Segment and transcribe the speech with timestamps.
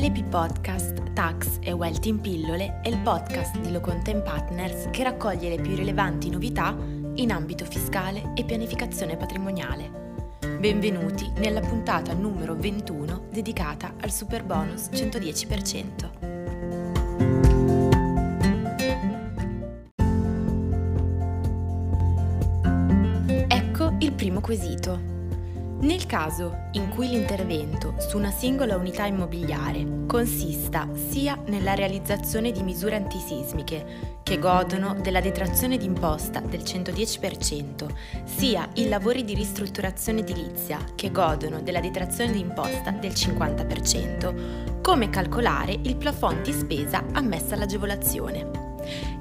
[0.00, 5.50] LP Podcast Tax e Wealth in pillole è il podcast di Locontent Partners che raccoglie
[5.50, 6.74] le più rilevanti novità
[7.16, 10.38] in ambito fiscale e pianificazione patrimoniale.
[10.58, 16.08] Benvenuti nella puntata numero 21 dedicata al super bonus 110%.
[23.48, 25.19] Ecco il primo quesito.
[25.80, 32.62] Nel caso in cui l'intervento su una singola unità immobiliare consista sia nella realizzazione di
[32.62, 37.88] misure antisismiche che godono della detrazione d'imposta del 110%,
[38.24, 45.78] sia in lavori di ristrutturazione edilizia che godono della detrazione d'imposta del 50%, come calcolare
[45.82, 48.69] il plafond di spesa ammessa all'agevolazione.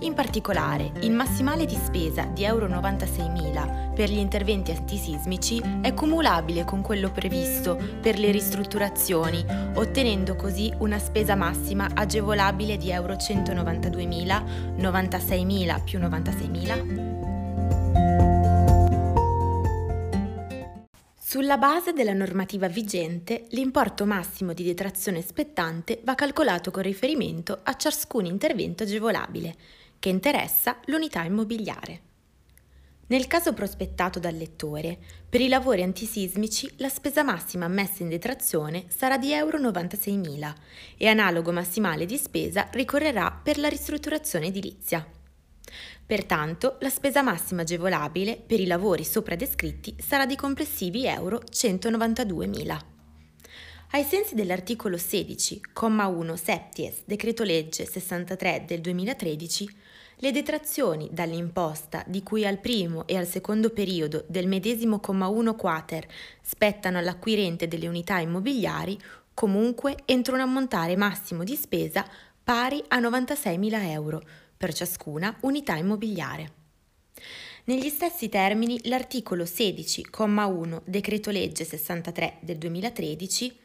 [0.00, 6.64] In particolare, il massimale di spesa di Euro 96.000 per gli interventi antisismici è cumulabile
[6.64, 9.44] con quello previsto per le ristrutturazioni,
[9.74, 18.27] ottenendo così una spesa massima agevolabile di Euro 192.000, 96.000 più 96.000?
[21.30, 27.76] Sulla base della normativa vigente, l'importo massimo di detrazione spettante va calcolato con riferimento a
[27.76, 29.54] ciascun intervento agevolabile,
[29.98, 32.00] che interessa l'unità immobiliare.
[33.08, 34.96] Nel caso prospettato dal lettore,
[35.28, 40.54] per i lavori antisismici la spesa massima ammessa in detrazione sarà di Euro 96.000
[40.96, 45.06] e analogo massimale di spesa ricorrerà per la ristrutturazione edilizia.
[46.04, 52.78] Pertanto, la spesa massima agevolabile per i lavori sopra descritti sarà di complessivi euro 192.000.
[53.92, 59.76] Ai sensi dell'articolo 16, comma 1 septies, decreto legge 63 del 2013,
[60.16, 65.54] le detrazioni dall'imposta di cui al primo e al secondo periodo del medesimo comma 1
[65.54, 66.06] quater
[66.42, 68.98] spettano all'acquirente delle unità immobiliari,
[69.32, 72.04] comunque entro un ammontare massimo di spesa
[72.42, 74.22] pari a 96.000 euro,
[74.58, 76.52] per ciascuna unità immobiliare.
[77.64, 83.56] Negli stessi termini, l'articolo 16,1 Decreto Legge 63 del 2013,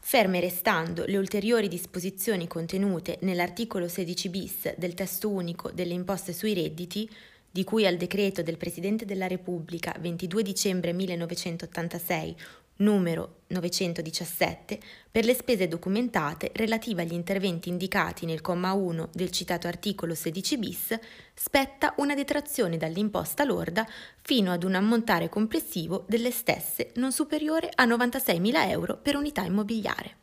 [0.00, 6.54] ferme restando le ulteriori disposizioni contenute nell'articolo 16 bis del testo unico delle imposte sui
[6.54, 7.10] redditi,
[7.50, 12.36] di cui al decreto del Presidente della Repubblica 22 dicembre 1986
[12.78, 14.78] numero 917
[15.10, 20.58] per le spese documentate relative agli interventi indicati nel comma 1 del citato articolo 16
[20.58, 20.98] bis,
[21.34, 23.86] spetta una detrazione dall'imposta lorda
[24.20, 30.16] fino ad un ammontare complessivo delle stesse non superiore a 96.000 euro per unità immobiliare.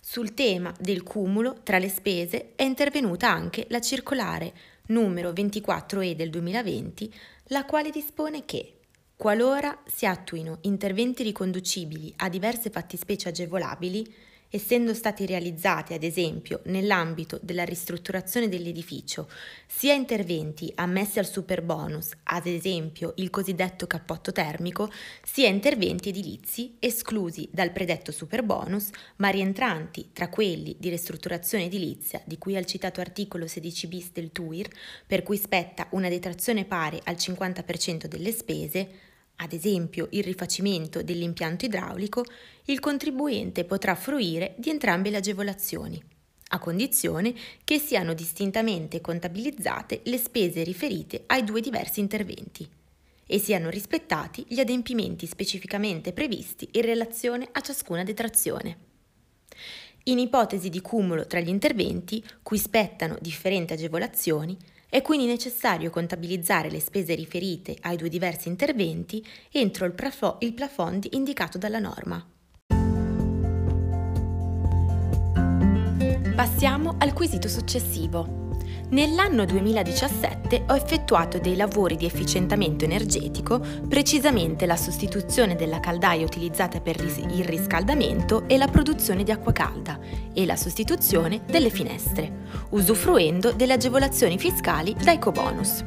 [0.00, 4.52] Sul tema del cumulo tra le spese è intervenuta anche la circolare
[4.86, 7.12] numero 24E del 2020,
[7.48, 8.75] la quale dispone che
[9.18, 14.14] Qualora si attuino interventi riconducibili a diverse fattispecie agevolabili,
[14.50, 19.30] essendo stati realizzati, ad esempio, nell'ambito della ristrutturazione dell'edificio,
[19.66, 24.92] sia interventi ammessi al superbonus, ad esempio il cosiddetto cappotto termico,
[25.24, 32.36] sia interventi edilizi esclusi dal predetto superbonus, ma rientranti tra quelli di ristrutturazione edilizia di
[32.36, 34.68] cui al citato articolo 16 bis del TUIR,
[35.06, 39.05] per cui spetta una detrazione pari al 50% delle spese,
[39.36, 42.24] ad esempio il rifacimento dell'impianto idraulico,
[42.64, 46.02] il contribuente potrà fruire di entrambe le agevolazioni,
[46.48, 52.68] a condizione che siano distintamente contabilizzate le spese riferite ai due diversi interventi
[53.26, 58.78] e siano rispettati gli adempimenti specificamente previsti in relazione a ciascuna detrazione.
[60.04, 64.56] In ipotesi di cumulo tra gli interventi, cui spettano differenti agevolazioni,
[64.88, 70.54] è quindi necessario contabilizzare le spese riferite ai due diversi interventi entro il, plafo- il
[70.54, 72.24] plafond indicato dalla norma.
[76.34, 78.45] Passiamo al quesito successivo.
[78.88, 86.80] Nell'anno 2017 ho effettuato dei lavori di efficientamento energetico, precisamente la sostituzione della caldaia utilizzata
[86.80, 89.98] per il riscaldamento e la produzione di acqua calda
[90.32, 95.84] e la sostituzione delle finestre, usufruendo delle agevolazioni fiscali da ecobonus.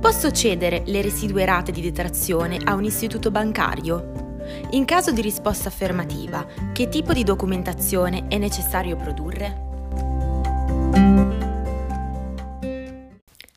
[0.00, 4.38] Posso cedere le residue rate di detrazione a un istituto bancario?
[4.70, 9.72] In caso di risposta affermativa, che tipo di documentazione è necessario produrre?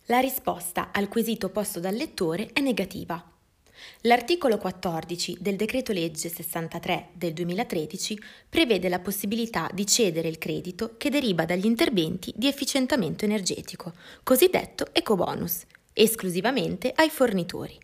[0.10, 3.22] La risposta al quesito posto dal lettore è negativa.
[4.04, 8.18] L'articolo 14 del decreto legge 63 del 2013
[8.48, 13.92] prevede la possibilità di cedere il credito che deriva dagli interventi di efficientamento energetico,
[14.24, 17.78] cosiddetto ecobonus, esclusivamente ai fornitori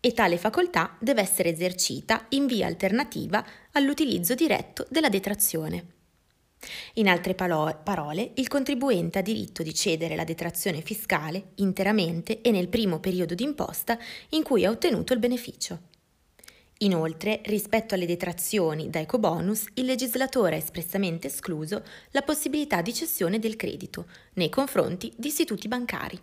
[0.00, 5.95] e tale facoltà deve essere esercita in via alternativa all'utilizzo diretto della detrazione.
[6.94, 12.68] In altre parole, il contribuente ha diritto di cedere la detrazione fiscale interamente e nel
[12.68, 13.98] primo periodo d'imposta
[14.30, 15.94] in cui ha ottenuto il beneficio.
[16.80, 23.38] Inoltre, rispetto alle detrazioni da ecobonus, il legislatore ha espressamente escluso la possibilità di cessione
[23.38, 26.18] del credito nei confronti di istituti bancari.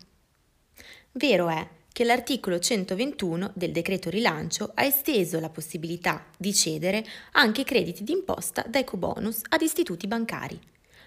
[1.13, 7.63] Vero è che l'articolo 121 del decreto rilancio ha esteso la possibilità di cedere anche
[7.63, 10.59] crediti d'imposta da ecobonus ad istituti bancari,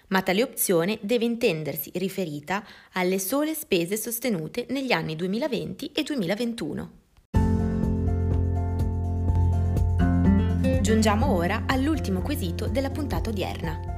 [0.07, 6.91] ma tale opzione deve intendersi riferita alle sole spese sostenute negli anni 2020 e 2021.
[10.81, 13.96] Giungiamo ora all'ultimo quesito della puntata odierna.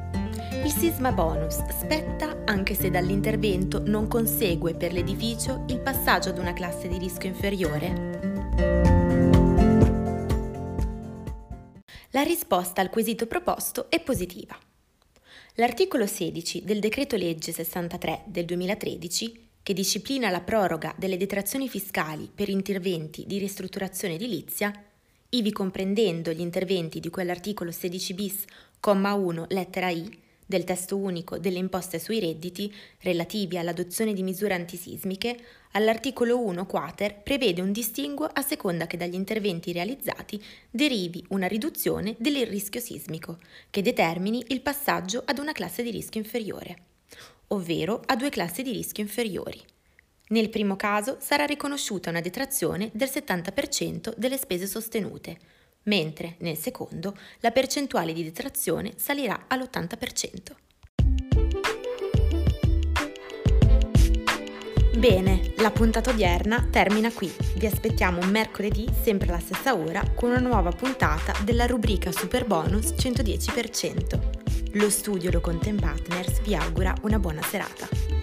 [0.62, 6.52] Il sisma bonus spetta anche se dall'intervento non consegue per l'edificio il passaggio ad una
[6.52, 8.20] classe di rischio inferiore?
[12.10, 14.58] La risposta al quesito proposto è positiva.
[15.56, 22.30] L'articolo 16 del decreto legge 63 del 2013, che disciplina la proroga delle detrazioni fiscali
[22.34, 24.74] per interventi di ristrutturazione edilizia,
[25.30, 28.44] ivi comprendendo gli interventi di quell'articolo 16 bis,
[28.80, 34.56] comma 1, lettera I, del testo unico delle imposte sui redditi relativi all'adozione di misure
[34.56, 35.38] antisismiche,
[35.74, 42.16] all'articolo 1 quater prevede un distinguo a seconda che dagli interventi realizzati derivi una riduzione
[42.18, 43.38] del rischio sismico,
[43.70, 46.78] che determini il passaggio ad una classe di rischio inferiore,
[47.50, 49.62] ovvero a due classi di rischio inferiori.
[50.30, 55.38] Nel primo caso sarà riconosciuta una detrazione del 70% delle spese sostenute,
[55.90, 60.38] mentre nel secondo la percentuale di detrazione salirà all'80%.
[64.98, 67.34] Bene, la puntata odierna termina qui.
[67.56, 72.92] Vi aspettiamo mercoledì, sempre alla stessa ora, con una nuova puntata della rubrica Super Bonus
[72.98, 74.74] 110%.
[74.74, 78.19] Lo studio Lo Content Partners vi augura una buona serata.